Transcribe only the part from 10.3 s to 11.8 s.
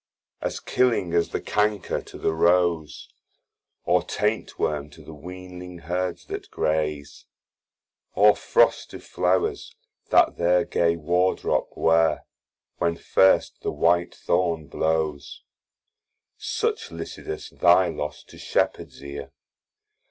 their gay wardrop